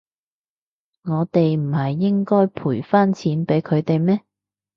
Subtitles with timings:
[1.03, 4.21] 我哋唔係應該賠返錢畀佢哋咩？